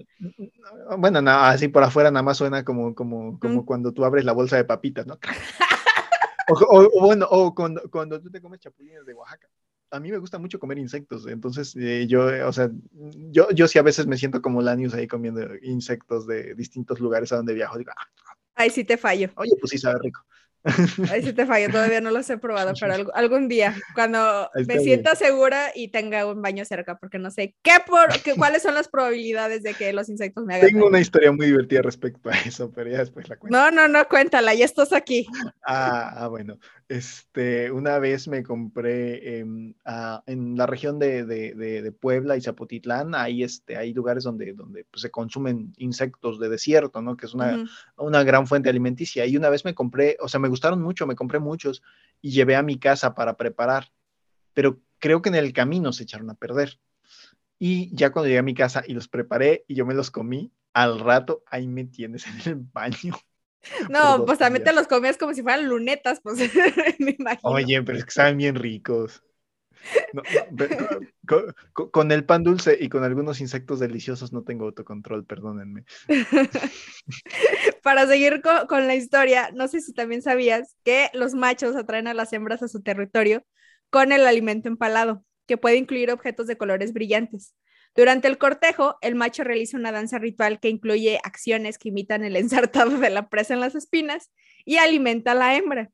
[0.97, 4.34] Bueno, nada, así por afuera nada más suena como, como, como cuando tú abres la
[4.34, 5.19] bolsa de papitas, ¿no?
[6.69, 9.47] o, bueno, o cuando, cuando tú te comes chapulines de Oaxaca
[9.91, 12.69] a mí me gusta mucho comer insectos, entonces eh, yo, o sea,
[13.32, 17.32] yo, yo sí a veces me siento como Lanius ahí comiendo insectos de distintos lugares
[17.32, 17.77] a donde viajo.
[17.77, 18.28] Digo, ah,
[18.60, 19.30] Ahí sí te fallo.
[19.38, 20.22] Oye, pues sí sabe rico.
[21.10, 25.15] Ahí sí te fallo, todavía no los he probado, pero algún día, cuando me sienta
[25.15, 28.89] segura y tenga un baño cerca, porque no sé qué por, qué, cuáles son las
[28.89, 30.67] probabilidades de que los insectos me hagan.
[30.67, 33.58] Tengo una historia muy divertida respecto a eso, pero ya después la cuento.
[33.58, 35.26] No, no, no, cuéntala, ya estás aquí.
[35.65, 36.60] Ah, ah bueno.
[36.89, 43.93] Este, una vez me compré en la región de, Puebla y Zapotitlán, ahí este, hay
[43.93, 47.15] lugares donde, donde pues, se consumen insectos de desierto, ¿no?
[47.15, 49.28] Que es una, una gran fuente alimenticia.
[49.28, 51.84] Y una vez me compré, o sea, me gustaron mucho, me compré muchos
[52.23, 53.91] y llevé a mi casa para preparar,
[54.56, 56.80] pero creo que en el camino se echaron a perder.
[57.60, 60.52] Y ya cuando llegué a mi casa y los preparé y yo me los comí,
[60.73, 63.13] al rato ahí me tienes en el baño.
[63.89, 66.38] No, pues también te los comías como si fueran lunetas, pues
[67.00, 67.50] me imagino.
[67.50, 69.24] Oye, pero es que saben bien ricos.
[71.91, 75.86] con, el pan dulce y con algunos insectos deliciosos no tengo autocontrol, perdónenme.
[77.84, 82.13] Para seguir con, la historia, no sé si también sabías que los machos atraen a
[82.13, 83.45] las hembras a su territorio
[83.89, 87.56] con el alimento empalado, que puede incluir objetos de colores brillantes.
[87.95, 92.36] Durante el cortejo, el macho realiza una danza ritual que incluye acciones que imitan el
[92.36, 94.32] ensartado de la presa en las espinas
[94.65, 95.91] y alimenta a la hembra.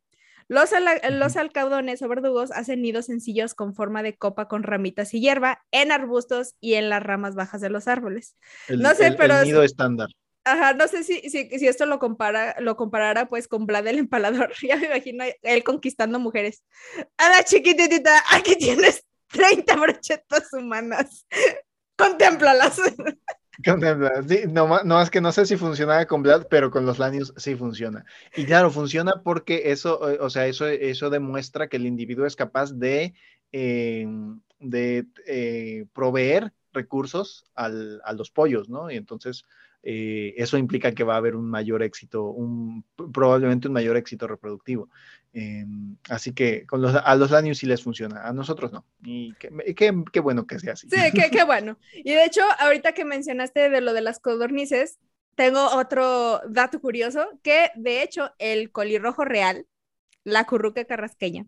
[0.48, 0.70] Los,
[1.10, 5.64] los alcaudones o verdugos hacen nidos sencillos con forma de copa con ramitas y hierba
[5.72, 8.36] en arbustos y en las ramas bajas de los árboles.
[8.70, 9.40] no sé, pero...
[9.40, 10.10] El nido estándar.
[10.44, 13.98] Ajá, no sé si, si, si, esto lo, compara, lo comparara pues con Vlad el
[13.98, 14.54] empalador.
[14.62, 16.64] Ya me imagino él conquistando mujeres.
[17.18, 21.26] A la chiquitita, aquí tienes 30 brochetas humanas.
[21.98, 22.80] Contémplalas.
[23.66, 24.26] Contémplalas.
[24.28, 27.56] Sí, no, más que no sé si funcionaba con Vlad, pero con los Lanius sí
[27.56, 28.06] funciona.
[28.36, 32.74] Y claro, funciona porque eso, o sea, eso, eso demuestra que el individuo es capaz
[32.74, 33.14] de,
[33.52, 38.92] em, de eh, proveer recursos al, a los pollos, ¿no?
[38.92, 39.46] Y entonces
[39.88, 44.26] eh, eso implica que va a haber un mayor éxito, un, probablemente un mayor éxito
[44.26, 44.90] reproductivo.
[45.32, 48.84] Em, así que con los, a los Lanius sí les funciona, a nosotros no.
[49.04, 50.90] Y qué, bueno que sea así.
[50.90, 51.78] Sí, qué, bueno.
[51.94, 54.98] Y de hecho, ahorita que mencionaste de lo de las codornices,
[55.36, 59.68] tengo otro dato curioso, que de hecho el colirrojo real,
[60.24, 61.46] la curruca carrasqueña,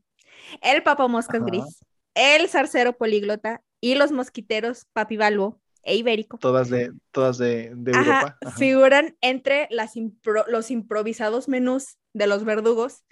[0.62, 6.38] el papamoscas gris, el zarcero políglota y los mosquiteros papibalbo e ibérico.
[6.38, 8.38] Todas de, todas de, Europa.
[8.58, 9.94] Figuran entre las
[10.48, 13.04] los improvisados menús de los verdugos.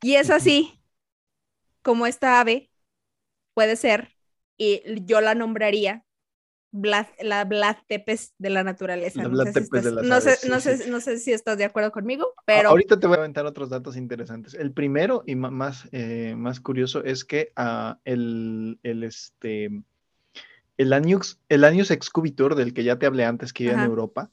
[0.00, 0.80] Y es así
[1.82, 2.70] como esta ave
[3.54, 4.14] puede ser,
[4.56, 6.04] y yo la nombraría
[6.72, 9.22] la Vlad Tepes de la naturaleza.
[9.22, 9.62] no, sé
[10.36, 12.70] si no, sé, no, sé, si estás de acuerdo conmigo, pero...
[12.70, 14.54] Ahorita te voy a aventar otros datos interesantes.
[14.54, 19.82] El primero y más, eh, más curioso es que uh, el, el, este,
[20.82, 24.30] el Anius, el excubitor, del que ya te hablé antes que vive en Europa,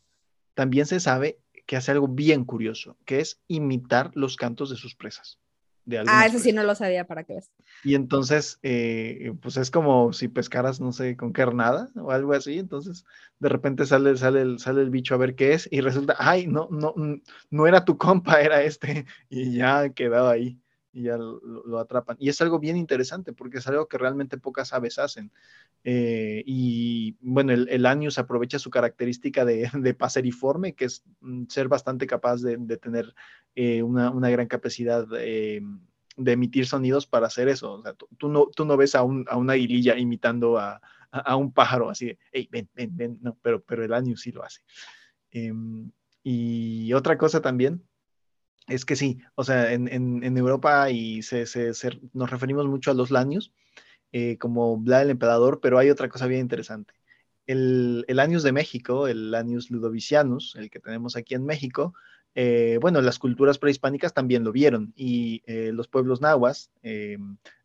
[0.54, 4.96] también se sabe que hace algo bien curioso, que es imitar los cantos de sus
[4.96, 5.38] presas.
[6.08, 7.52] ah, eso sí no lo sabía, ¿para qué ves?
[7.84, 12.58] Y entonces, eh, pues es como si pescaras, no sé, con carnada o algo así,
[12.58, 13.06] entonces
[13.40, 16.48] de repente sale, sale, el, sale el bicho a ver qué es y resulta, ay,
[16.48, 16.94] no, no,
[17.50, 20.60] no era tu compa, era este, y ya quedado ahí
[20.92, 22.18] y ya lo, atrapan.
[22.20, 25.32] Y es algo bien interesante porque es algo que realmente pocas aves hacen.
[25.84, 31.46] Eh, y bueno, el, el Anius aprovecha su característica de, de paseriforme, que es mm,
[31.48, 33.14] ser bastante capaz de, tener
[33.56, 35.62] eh, una, gran capacidad eh,
[36.18, 37.74] de emitir sonidos para hacer eso.
[37.74, 40.82] O sea, tú, no, tú no ves a, un, a una aguililla imitando a,
[41.36, 44.44] un pájaro así de, hey, ven, ven, ven, no, pero, pero el Anius sí lo
[44.44, 44.62] hace.
[45.32, 47.84] Em, y otra cosa también
[48.70, 51.22] es que sí, o sea, en, Europa y
[52.14, 53.52] nos referimos mucho a los lanios
[54.12, 56.94] eh, como Vlad el Emperador, pero hay otra cosa bien interesante.
[57.48, 61.94] El, el Lanius de México, el Lanius ludovicianus, el que tenemos aquí en México,
[62.36, 66.72] eh, bueno, las culturas prehispánicas también lo vieron y eh, los pueblos nahuas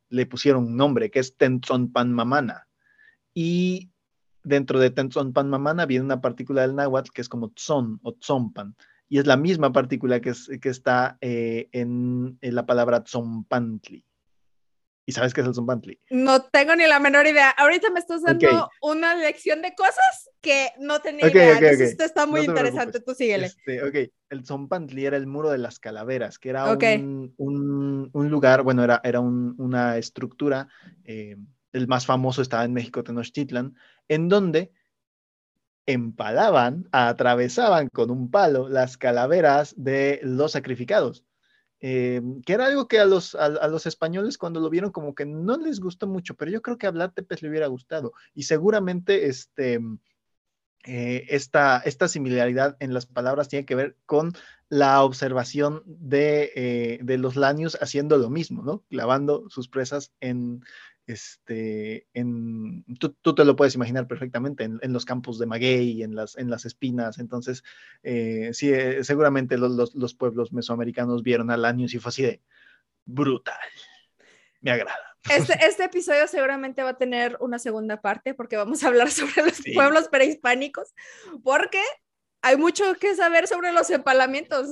[0.09, 2.67] le pusieron un nombre que es Tenzonpanmamana.
[3.35, 3.91] Y
[4.43, 8.77] dentro de Tenzonpanmamana viene una partícula del náhuatl que es como tzon o tzompan
[9.09, 14.05] y es la misma partícula que, que está eh, en, la palabra tzompantli.
[15.07, 16.01] ¿Y sabes qué es el Zombantli?
[16.11, 17.51] No tengo ni la menor idea.
[17.51, 21.59] Ahorita me estás dando una lección de cosas que no tenía idea.
[21.59, 23.01] esto está muy interesante.
[23.01, 23.47] Tú síguele.
[23.47, 28.63] Este, ok, el Zombantli era el muro de las calaveras, que era un, un, lugar,
[28.63, 30.69] bueno, era, era una estructura,
[31.05, 31.37] eh,
[31.73, 33.75] el más famoso estaba en México, Tenochtitlan,
[34.09, 34.73] en donde
[35.87, 41.25] empalaban, atravesaban con un palo las calaveras de los sacrificados.
[41.87, 45.27] Eh, que era algo que a los, a, los españoles cuando lo vieron como que
[45.27, 48.13] no les gustó mucho, pero yo creo que a Vlad le hubiera gustado.
[48.33, 49.81] Y seguramente este,
[50.85, 54.33] eh, esta, esta, similaridad en las palabras tiene que ver con
[54.71, 58.83] la observación de, eh, de los lanios haciendo lo mismo, ¿no?
[58.89, 60.63] Clavando sus presas en,
[61.07, 66.37] este, en, tú, te lo puedes imaginar perfectamente en, los campos de maguey, en las,
[66.37, 67.19] en las espinas.
[67.19, 67.63] Entonces,
[68.03, 72.43] eh, sí, eh, seguramente los, pueblos mesoamericanos vieron a Lanius y fue así de
[73.05, 73.59] brutal.
[74.61, 74.97] Me agrada.
[75.29, 79.43] Este, este, episodio seguramente va a tener una segunda parte porque vamos a hablar sobre
[79.43, 80.95] los pueblos prehispánicos,
[81.43, 81.83] porque
[82.43, 84.69] hay mucho que saber sobre los empalamientos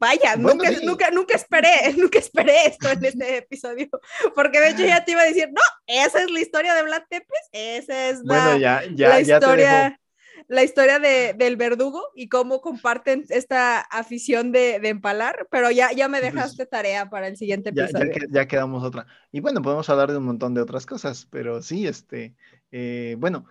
[0.00, 3.88] vaya, nunca, nunca, nunca esperé, nunca esperé esto en este episodio,
[4.34, 7.02] porque de hecho ya te iba a decir, no, esa es la historia de Vlad
[7.08, 8.58] Tepes, esa es la,
[8.88, 10.00] la historia,
[10.48, 16.08] la historia de, del verdugo y cómo comparten esta afición de, empalar, pero ya, ya
[16.08, 18.12] me dejaste tarea para el siguiente episodio.
[18.12, 19.06] Ya, ya, quedamos otra.
[19.30, 22.34] Y bueno, podemos hablar de un montón de otras cosas, pero sí, este,
[22.72, 23.44] eh, bueno,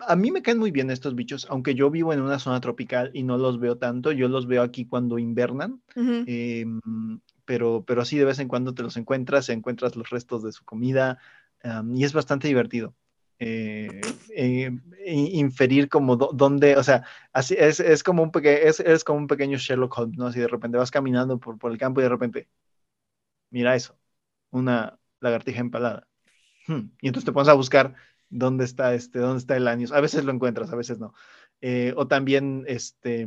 [0.00, 3.10] a mí me caen muy bien estos bichos, aunque yo vivo en una zona tropical
[3.14, 6.80] y no los veo tanto, yo los veo aquí cuando invernan, em,
[7.44, 10.64] pero, pero sí de vez en cuando te los encuentras, encuentras los restos de su
[10.64, 11.18] comida
[11.92, 12.94] y es bastante divertido.
[13.38, 14.00] Eh,
[14.36, 14.70] eh,
[15.06, 19.58] inferir como dónde, o sea, así es, es como un es, es, como un pequeño
[19.58, 20.26] Sherlock Holmes, ¿no?
[20.28, 22.48] Así de repente vas caminando por, por el campo y de repente,
[23.50, 23.98] mira eso,
[24.50, 26.06] una lagartija empalada.
[26.66, 27.94] Hmm, y entonces te pones a buscar
[28.34, 29.88] dónde está este, dónde está el año.
[29.92, 31.14] A veces lo encuentras, a veces no.
[31.60, 33.26] Eh, o también este,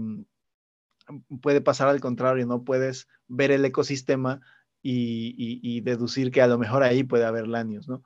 [1.42, 4.42] puede pasar al contrario, no puedes ver el ecosistema
[4.82, 8.04] y, deducir que a lo mejor ahí puede haber lanios, ¿no?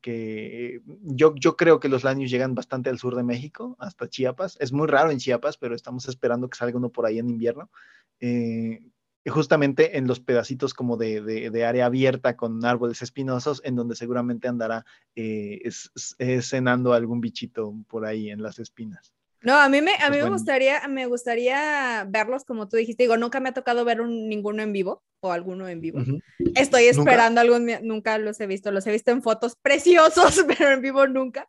[0.00, 4.56] Que yo, yo creo que los lanios llegan bastante al sur de México, hasta Chiapas.
[4.58, 7.70] Es muy raro en Chiapas, pero estamos esperando que salga uno por ahí en invierno.
[8.20, 8.80] Eh,
[9.30, 14.84] justamente en los pedacitos como de, área abierta con árboles espinosos, en donde seguramente andará
[15.14, 15.60] eh,
[16.40, 19.12] cenando algún bichito por ahí en las espinas.
[19.42, 23.02] No, a mí me, a mí me gustaría, me gustaría verlos como tú dijiste.
[23.02, 26.00] Digo, nunca me ha tocado ver un, ninguno en vivo o alguno en vivo.
[26.54, 30.80] Estoy esperando algún, nunca los he visto, los he visto en fotos preciosos, pero en
[30.80, 31.48] vivo nunca.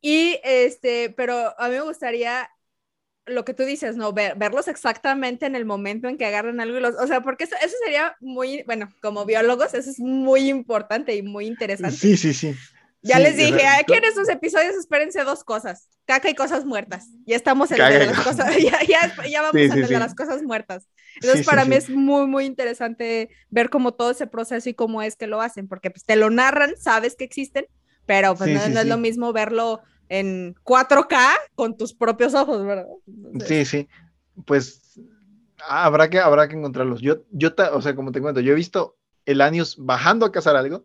[0.00, 2.48] Y este, pero a mí me gustaría
[3.26, 4.12] lo que tú dices, ¿no?
[4.12, 7.54] verlos exactamente en el momento en que agarran algo y los, o sea, porque eso,
[7.62, 11.96] eso, sería muy, bueno, como biólogos, eso es muy importante y muy interesante.
[11.96, 12.54] Sí, sí, sí.
[13.04, 17.08] Ya les dije, aquí en estos episodios espérense dos cosas, caca y cosas muertas.
[17.26, 20.86] Ya estamos en de las cosas, ya, ya, ya vamos a de las cosas muertas.
[21.16, 25.16] Entonces, para mí es muy, muy interesante ver cómo todo ese proceso y cómo es
[25.16, 27.66] que lo hacen, porque pues te lo narran, sabes que existen,
[28.06, 29.80] pero pues no, no es lo mismo verlo
[30.12, 31.16] en 4K
[31.54, 32.86] con tus propios ojos, ¿verdad?
[33.46, 33.88] Sí, sí.
[34.44, 35.00] Pues
[35.66, 37.00] habrá que, habrá que encontrarlos.
[37.00, 40.54] Yo, yo, o sea, como te cuento, yo he visto el Anius bajando a cazar
[40.54, 40.84] algo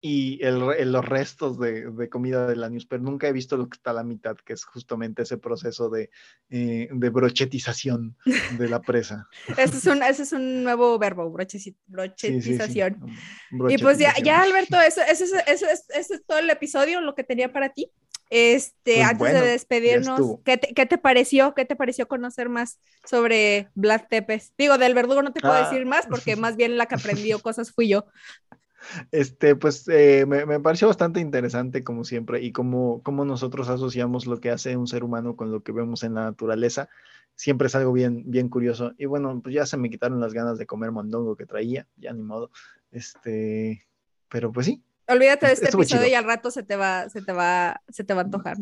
[0.00, 0.58] y el,
[0.90, 4.02] los restos de, comida del Anius, pero nunca he visto lo que está a la
[4.02, 6.10] mitad, que es justamente ese proceso de,
[6.50, 8.16] eh, brochetización
[8.58, 9.28] de la presa.
[9.56, 13.06] ese, es un, ese es un nuevo verbo, brochetización.
[13.68, 17.22] Y pues ya, ya Alberto, eso, eso, eso, eso es todo el episodio, lo que
[17.22, 17.92] tenía para ti.
[18.34, 21.52] Este, pues antes de despedirnos, ¿qué te, pareció?
[21.52, 24.54] ¿Qué te pareció conocer más sobre Vlad Tepes?
[24.56, 25.68] Digo, del verdugo no te puedo ah.
[25.68, 28.06] decir más porque más bien la que aprendió cosas fui yo.
[29.10, 34.40] Este, pues eh, me, pareció bastante interesante como siempre y como, como nosotros asociamos lo
[34.40, 36.88] que hace un ser humano con lo que vemos en la naturaleza.
[37.34, 38.94] Siempre es algo bien, bien curioso.
[38.96, 42.14] Y bueno, pues ya se me quitaron las ganas de comer mondongo que traía, ya
[42.14, 42.50] ni modo.
[42.92, 43.86] Este,
[44.30, 47.32] pero pues sí, Olvídate de este episodio y al rato se te va, se te
[47.32, 48.56] va, se te va a antojar,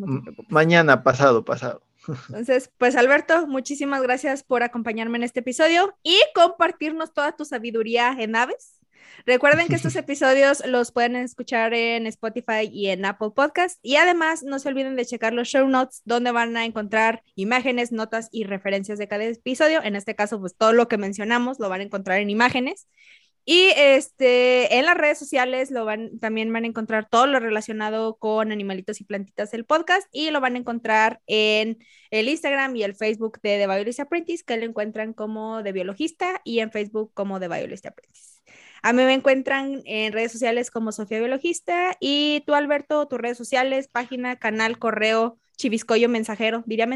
[0.49, 1.83] Mañana, pasado, pasado.
[2.29, 8.17] Entonces, pues Alberto, muchísimas gracias por acompañarme en este episodio y compartirnos toda tu sabiduría
[8.19, 8.81] en aves.
[9.27, 13.79] Recuerden que estos episodios los pueden escuchar en Spotify y en Apple Podcast.
[13.83, 17.93] Y además, no se olviden de checar los show notes, donde van a encontrar imágenes,
[17.93, 19.83] notas y referencias de cada episodio.
[19.83, 22.89] En este caso, pues todo lo que mencionamos lo van a encontrar en imágenes.
[23.45, 28.17] Y este, en las redes sociales lo van, también van a encontrar todo lo relacionado
[28.17, 31.79] con animalitos y plantitas del podcast y lo van a encontrar en
[32.11, 36.41] el Instagram y el Facebook de The Biologist Apprentice, que lo encuentran como de biologista
[36.45, 38.41] y en Facebook como The Biologist Apprentice.
[38.83, 43.37] A mí me encuentran en redes sociales como Sofía Biologista y tú, Alberto, tus redes
[43.37, 46.89] sociales, página, canal, correo, chiviscoyo mensajero, diría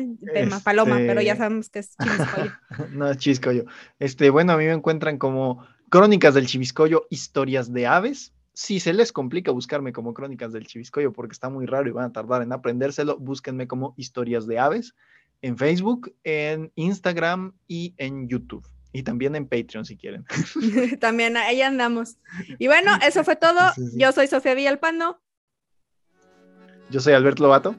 [0.64, 2.52] paloma, pero ya este sabemos que es chiviscoyo.
[2.92, 3.64] no, es chiviscoyo.
[3.98, 8.32] Este, bueno, a mí me encuentran como Crónicas del Chiviscoyo, historias de aves.
[8.52, 12.06] Si se les complica buscarme como Crónicas del Chiviscoyo porque está muy raro y van
[12.06, 14.96] a tardar en aprendérselo, búsquenme como Historias de Aves
[15.40, 18.66] en Facebook, en Instagram y en YouTube.
[18.92, 20.24] Y también en Patreon si quieren.
[21.00, 22.16] también ahí andamos.
[22.58, 23.60] Y bueno, eso fue todo.
[23.96, 25.20] Yo soy Sofía Villalpando.
[26.90, 27.76] Yo soy Alberto Lobato.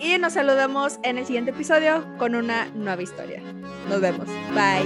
[0.00, 3.40] Y nos saludamos en el siguiente episodio con una nueva historia.
[3.88, 4.26] Nos vemos.
[4.52, 4.82] Bye.